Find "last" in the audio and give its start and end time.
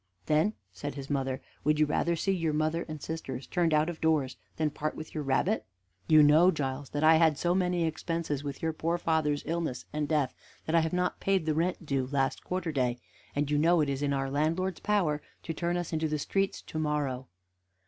12.07-12.43